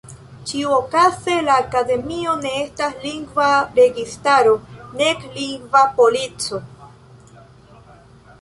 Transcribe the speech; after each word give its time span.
Ĉiuokaze 0.51 1.33
la 1.49 1.57
Akademio 1.63 2.33
ne 2.45 2.53
estas 2.61 2.97
lingva 3.05 3.49
registaro, 3.81 4.57
nek 5.03 5.23
lingva 5.39 5.85
polico. 6.01 6.63